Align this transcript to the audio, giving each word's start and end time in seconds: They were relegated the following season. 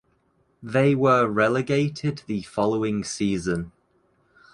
They 0.63 0.95
were 0.95 1.27
relegated 1.29 2.23
the 2.25 2.41
following 2.41 3.03
season. 3.03 3.71